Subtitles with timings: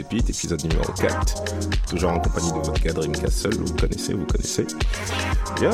[0.00, 1.44] épisode numéro 4.
[1.88, 4.66] Toujours en compagnie de votre gars Dreamcastle, vous connaissez, vous connaissez.
[5.60, 5.68] Yo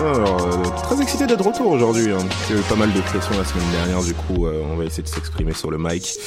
[0.00, 2.12] Alors, euh, Très excité d'être retour aujourd'hui.
[2.12, 2.18] Hein.
[2.50, 5.08] Eu pas mal de pression la semaine dernière, du coup, euh, on va essayer de
[5.08, 6.18] s'exprimer sur le mic.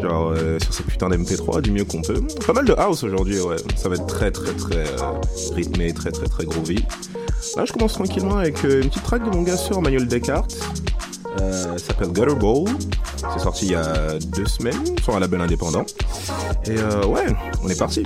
[0.00, 2.22] Genre, euh, sur ces putains d'MP3 du mieux qu'on peut.
[2.46, 3.56] Pas mal de house aujourd'hui, ouais.
[3.76, 4.84] Ça va être très, très, très
[5.54, 6.84] rythmé, très, très, très groovy.
[7.56, 10.56] Là, je commence tranquillement avec une petite track de mon gars sur Manuel Descartes.
[11.40, 12.68] Euh, s'appelle Gutter Bowl.
[13.32, 15.84] C'est sorti il y a deux semaines sur un label indépendant.
[16.66, 17.26] Et euh, ouais,
[17.62, 18.02] on est parti.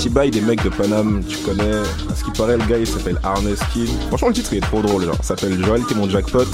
[0.00, 1.76] Petits bails des mecs de Paname, tu connais.
[2.10, 3.84] À ce qui paraît, le gars il s'appelle Arne Skin.
[4.08, 5.22] Franchement, le titre il est trop drôle, genre.
[5.22, 6.46] S'appelle Joël, t'es mon jackpot.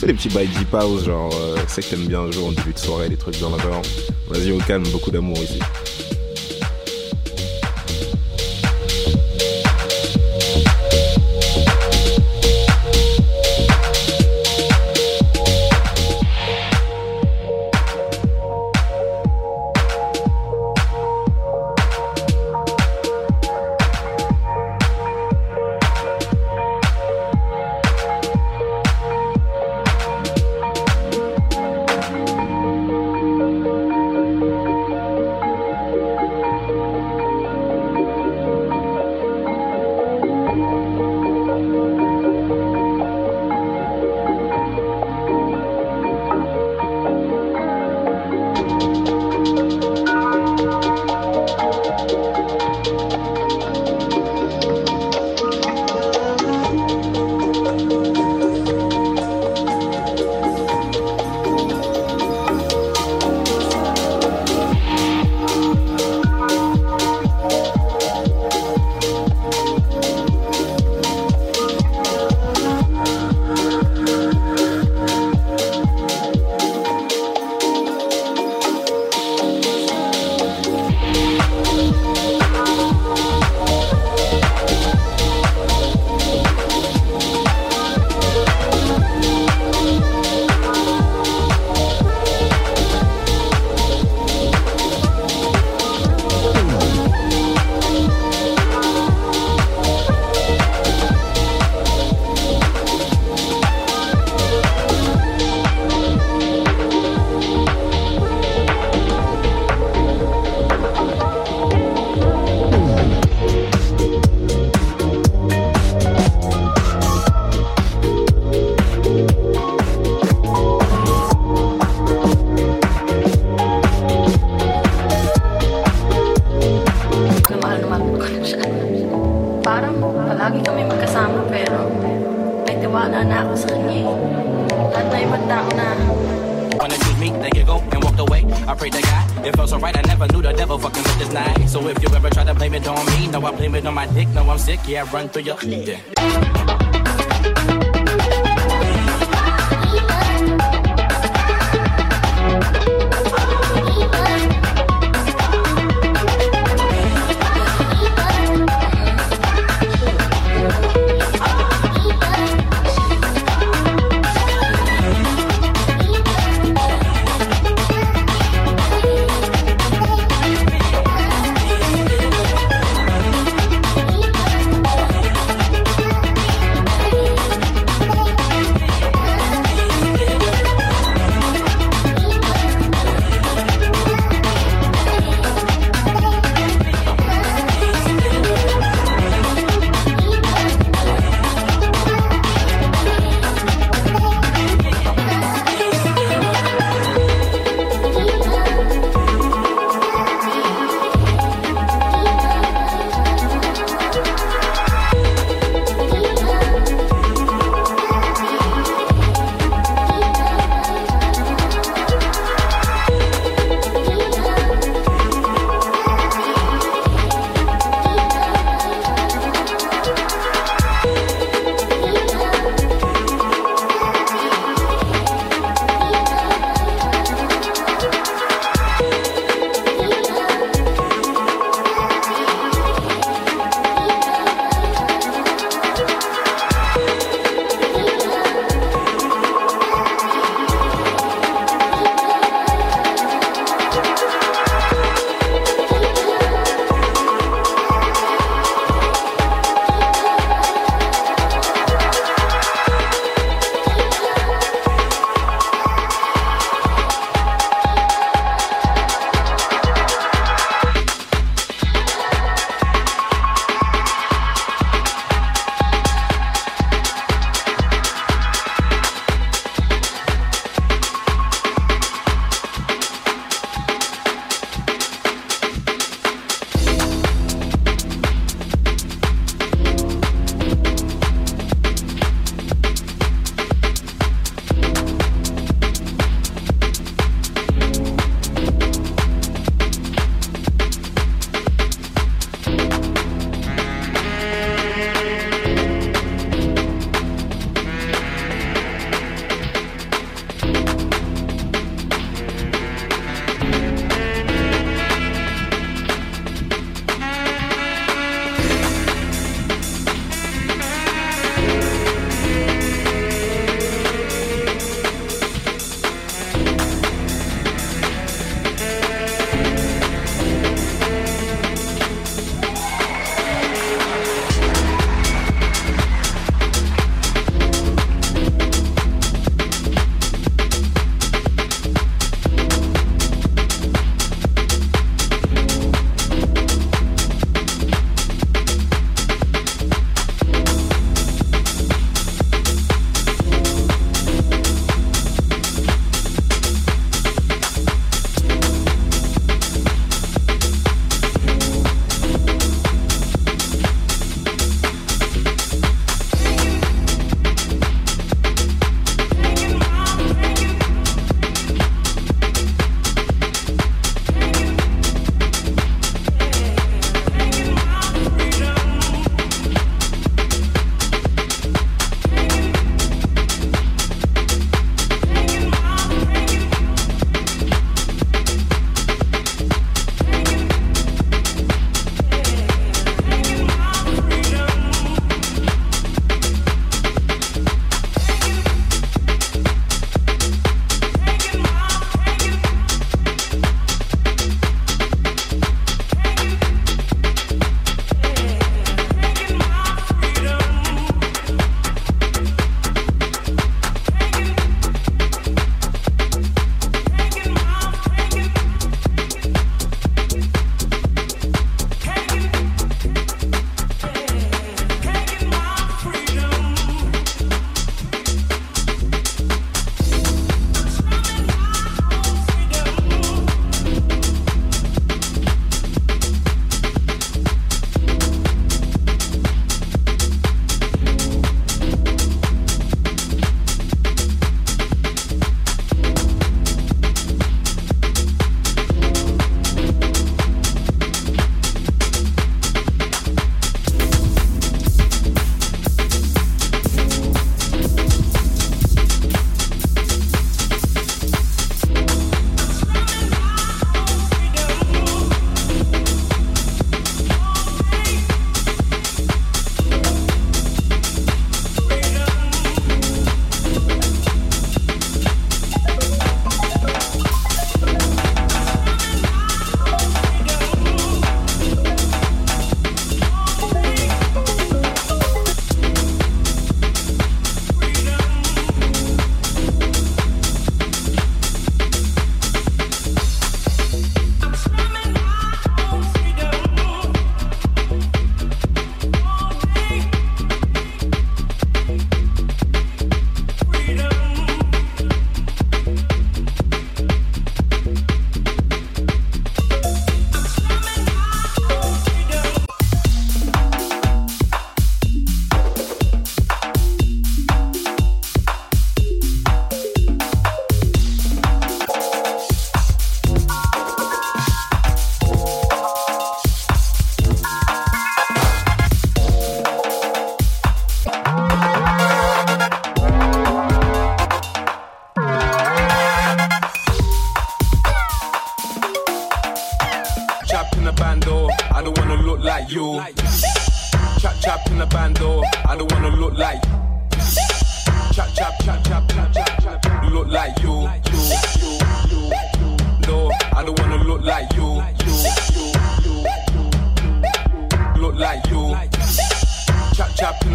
[0.00, 1.32] C'est les petits bails deep house, genre.
[1.40, 3.82] Euh, c'est que t'aimes bien jouer en début de soirée, des trucs dans la genre.
[4.28, 5.60] Vas-y, au calme, beaucoup d'amour ici.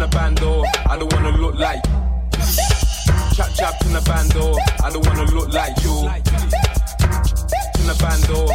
[0.06, 0.62] The bando.
[0.88, 1.82] I don't wanna look like.
[3.34, 4.56] Chap chap in the bando.
[4.84, 6.08] I don't wanna look like you.
[7.80, 8.46] In the bando.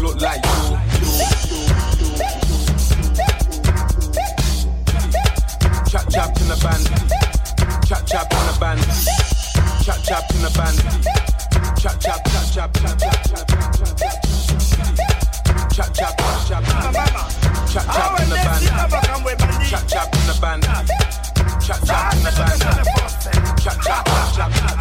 [0.00, 0.76] Look like you.
[5.90, 6.84] Chap chap in the band.
[7.86, 8.80] Chap chap in the band.
[9.84, 10.78] Chap chap in the band.
[11.80, 15.19] Chap chap chap chap chap chap chap chap chap.
[15.80, 16.14] Chap chap
[16.46, 17.86] chap chap.
[17.86, 18.62] Chap in the band.
[19.64, 20.62] Chap chap in the band.
[20.62, 22.66] Chap chap in the band.
[23.62, 24.79] Chap chap chap chap.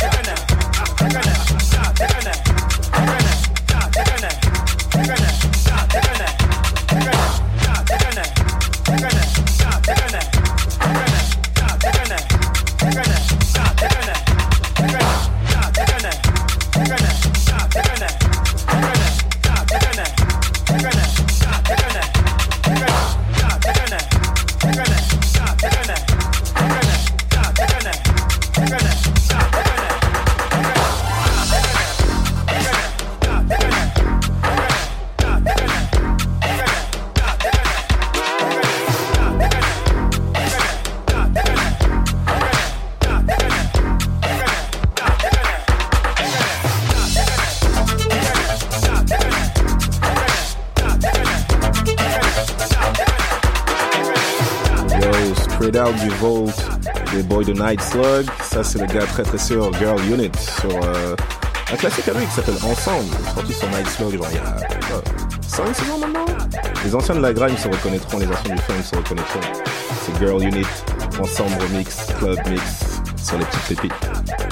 [56.20, 56.52] Vault
[57.14, 58.28] des Boys de Night Slug.
[58.44, 61.16] Ça, c'est le gars très très sûr, Girl Unit, sur euh,
[61.72, 64.58] un classique à lui qui s'appelle Ensemble, sorti sur Night Slug genre, il y a
[65.48, 66.26] 5 saisons maintenant.
[66.84, 69.40] Les anciens de la grime se reconnaîtront, les anciens du funk se reconnaîtront.
[70.06, 70.66] C'est Girl Unit,
[71.20, 72.62] Ensemble Remix, Club Mix,
[73.24, 74.49] sur les petites pépites.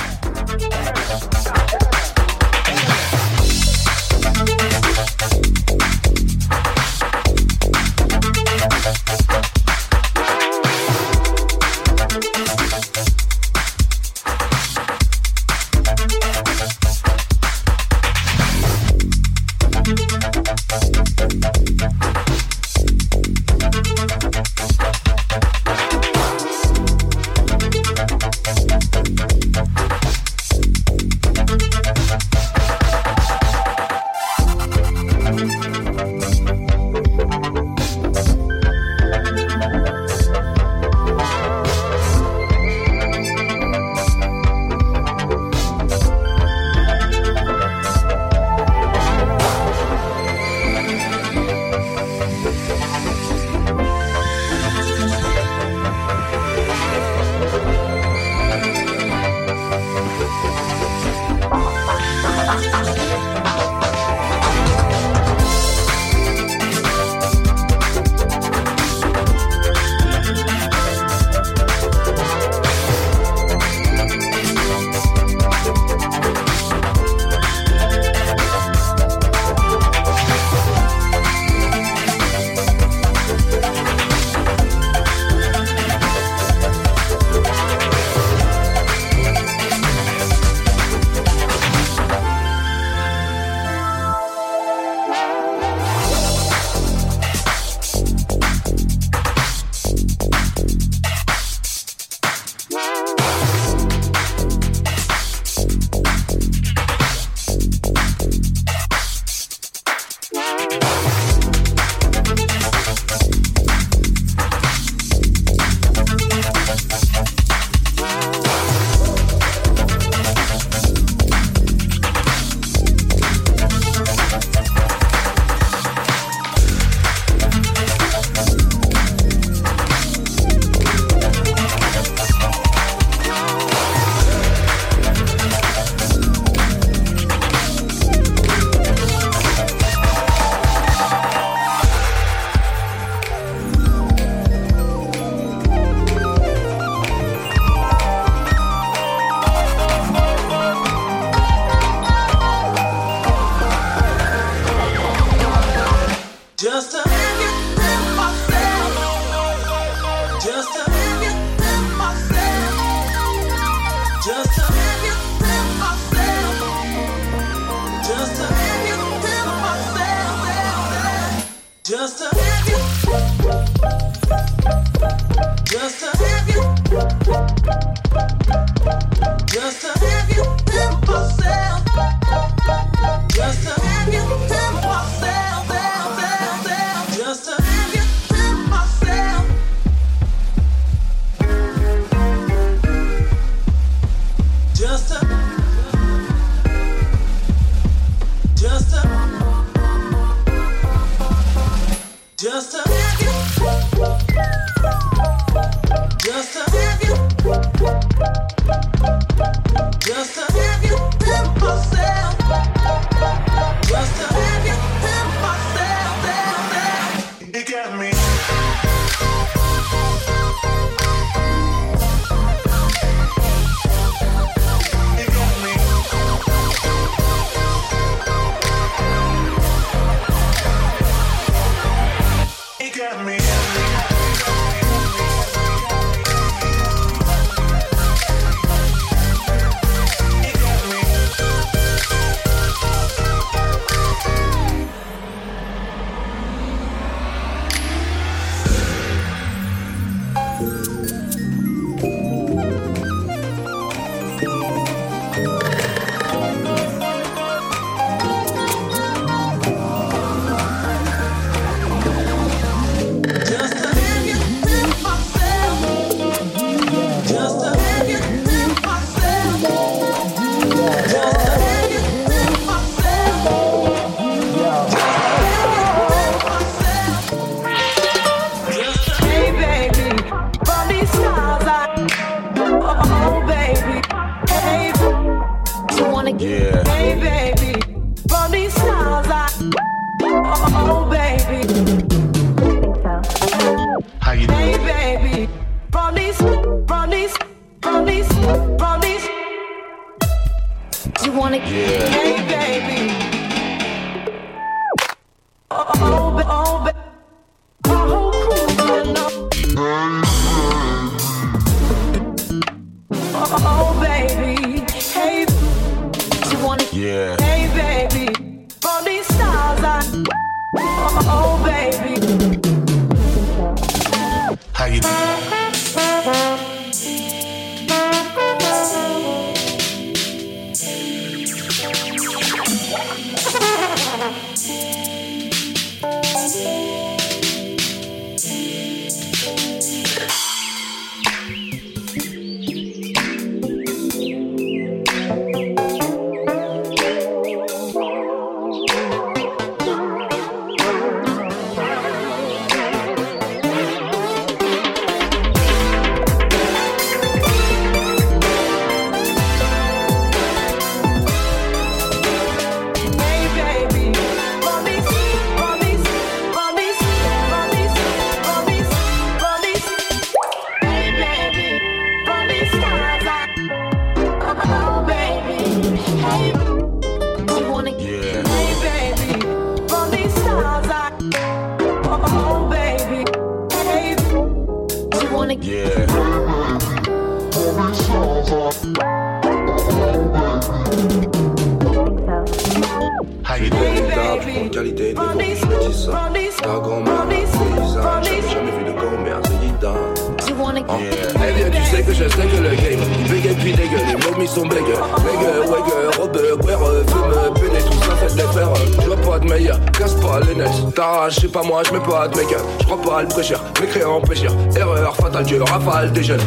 [413.38, 416.42] rafraîchir, mécréant empêchir, erreur fatale, Dieu rafale des jeunes.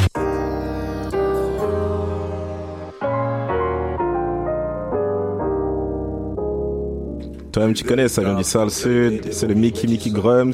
[7.53, 10.53] Toi-même, tu connais ça vient du Sale Sud, c'est le Mickey Mickey Grums,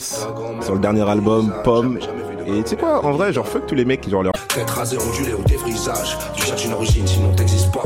[0.60, 1.98] sur le dernier album, Pomme.
[2.46, 4.32] Et tu sais quoi, en vrai, genre fuck tous les mecs qui genre leur.
[4.48, 7.82] Tête rasée, ondulée ou défrisage, tu cherches une origine sinon t'existes pas.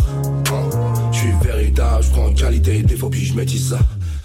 [0.53, 1.09] Hein?
[1.13, 3.79] Je suis véritable, je prends qualité et défaut puis je métis ça.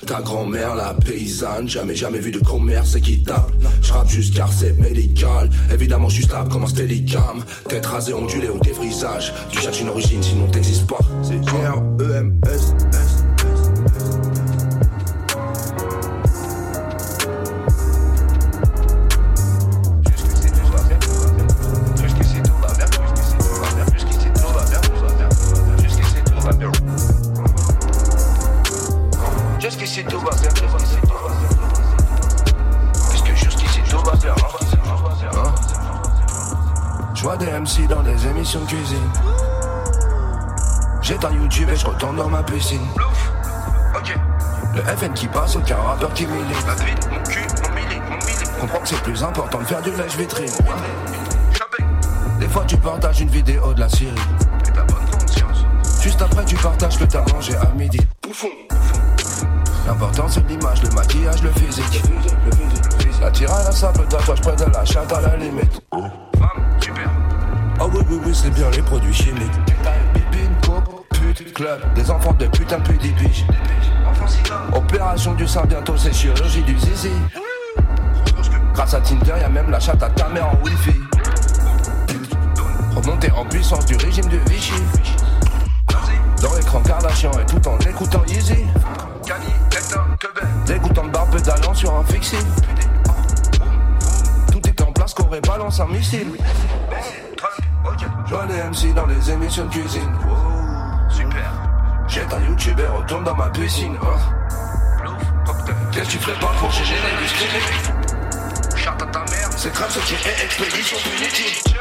[0.05, 3.53] Ta grand-mère, la paysanne, jamais jamais vu de commerce équitable.
[3.81, 5.49] J'rappe juste car c'est médical.
[5.73, 7.43] Évidemment, je suis stable comme un stélicam.
[7.67, 9.33] Tête rasée, ondulée au défrisage.
[9.49, 10.99] Tu cherches une origine, sinon t'existes pas.
[11.23, 12.73] C'est R-E-M-S.
[41.99, 42.85] Dans ma piscine.
[44.75, 46.65] Le FN qui passe, aucun rappeur qui milite.
[46.67, 48.61] La vite, mon cul, mon milli, mon.
[48.61, 50.51] Comprends que c'est plus important de faire du lèche vitrine.
[52.39, 54.13] Des fois tu partages une vidéo de la Syrie.
[54.67, 55.65] Et ta bonne conscience.
[56.01, 57.99] Juste après tu partages que t'as mangé à midi.
[59.87, 62.03] L'important c'est l'image, le maquillage, le physique.
[63.19, 65.81] La tirade à sable tatouage près de la chatte à la limite.
[66.79, 67.09] super.
[67.79, 69.74] Oh oui, oui, oui, c'est bien les produits chimiques.
[71.43, 73.45] Club, des enfants de putain de piges.
[74.73, 77.11] Opération du sein, bientôt c'est chirurgie du zizi.
[78.73, 80.93] Grâce à Tinder, y'a même la chatte à ta mère en wifi.
[82.95, 84.73] Remonter en puissance du régime de Vichy.
[86.41, 88.65] Dans l'écran Kardashian et tout en écoutant Yeezy.
[90.65, 92.37] Dégoûtant de barbe pédalant sur un fixie.
[94.53, 96.29] Tout est en place, qu'aurait balance un missile.
[98.27, 100.09] Je vois des MC dans les émissions de cuisine.
[102.15, 103.97] Jette un youtubeur, retourne dans ma piscine.
[104.01, 104.05] Oh.
[105.91, 107.61] Qu'est-ce que tu ferais pas pour du streaming
[108.77, 111.73] Charte à ta mère, c'est grave ce qui est expédition punitive.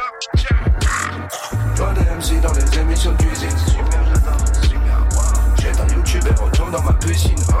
[1.75, 3.57] Vois des MC dans les émissions de cuisine.
[3.65, 5.61] Super, j'adore, super.
[5.61, 7.39] Jette un youtubeur, retourne dans ma piscine.
[7.47, 7.53] Oh.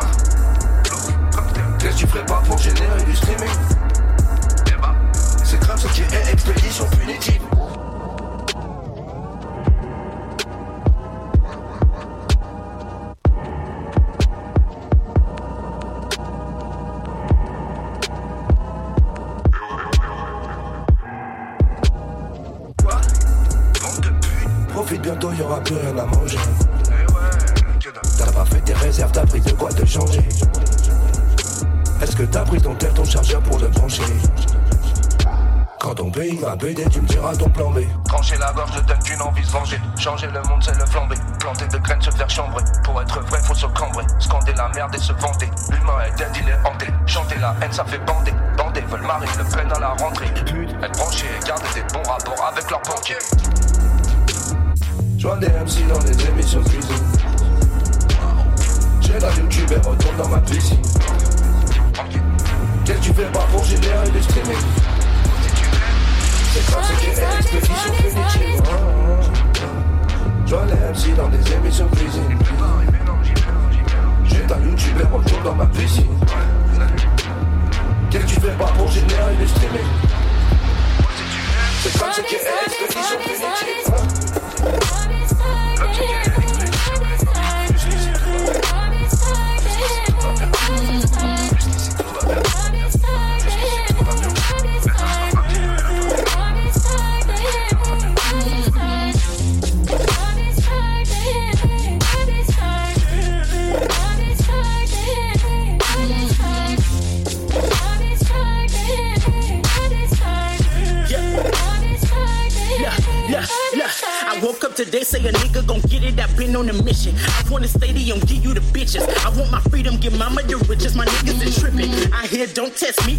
[1.79, 3.84] Qu'est-ce que tu ferais pas pour générer du streaming
[47.75, 48.14] ça fait bander.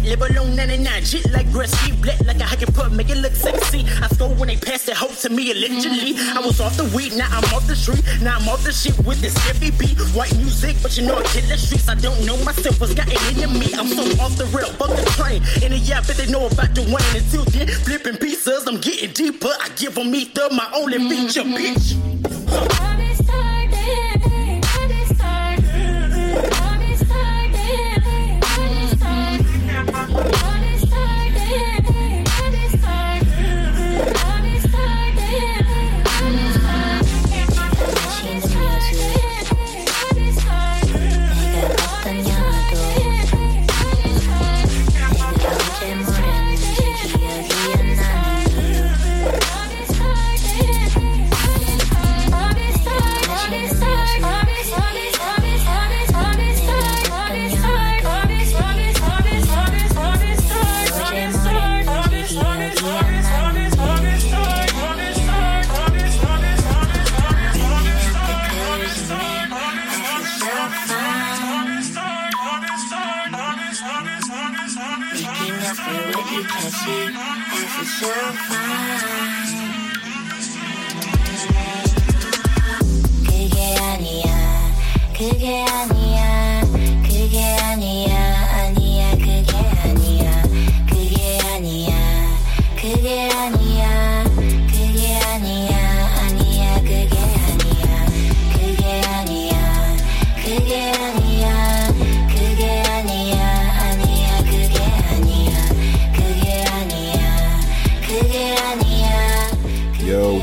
[0.07, 1.03] Live alone 99.
[1.03, 3.85] Shit like Gretzky, black like a hiking pub, make it look sexy.
[4.01, 6.15] I stole when they passed that hope to me, allegedly.
[6.17, 8.03] I was off the weed, now I'm off the street.
[8.21, 9.99] Now I'm off the shit with this heavy beat.
[10.15, 11.89] White music, but you know I kill the streets.
[11.89, 13.73] I don't know myself, what's got it into me.
[13.75, 15.43] I'm so off the rail, fuck the train.
[15.63, 17.67] And yeah, I bet they know about the one and until then.
[17.67, 19.51] Flipping pieces, I'm getting deeper.
[19.59, 22.86] I give them ether, my only feature, bitch.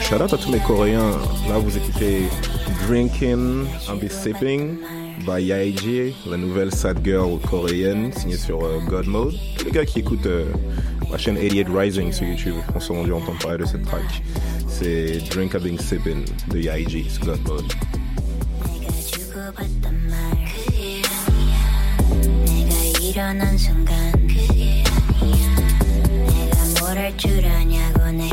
[0.04, 1.12] shout out à tous mes Coréens.
[1.48, 2.24] Là, vous écoutez
[2.88, 4.78] Drinking and Be Sipping
[5.26, 9.34] by Yaiji, la nouvelle sad girl coréenne signée sur euh, God Mode.
[9.58, 10.46] Tous les gars qui écoutent euh,
[11.12, 14.04] la chaîne 88 Rising sur YouTube ont sûrement dû entendre parler de cette track.
[14.68, 17.74] C'est Drink and Be Sipping de Yaiji sur God Mode.
[19.12, 24.84] 주고받던 말 그게 아니야 내가 일어난 순간 그게
[25.22, 25.56] 아니야
[26.26, 28.30] 내가 뭘 할 줄 아냐고 내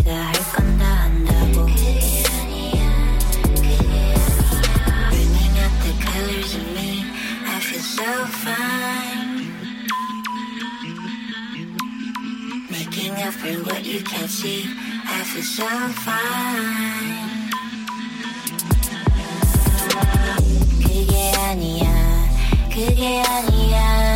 [13.31, 14.65] Making up for what you can't see
[15.05, 15.65] I feel so
[16.03, 17.47] fine
[20.83, 21.87] 그게 아니야
[22.69, 24.10] 그게 아니야